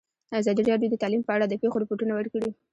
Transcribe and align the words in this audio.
ازادي 0.39 0.61
راډیو 0.69 0.91
د 0.91 0.95
تعلیم 1.01 1.21
په 1.25 1.31
اړه 1.35 1.45
د 1.47 1.53
پېښو 1.61 1.81
رپوټونه 1.83 2.13
ورکړي. 2.15 2.49